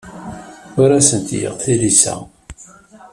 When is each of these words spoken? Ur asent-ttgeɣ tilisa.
Ur 0.81 0.89
asent-ttgeɣ 0.97 1.55
tilisa. 1.63 2.15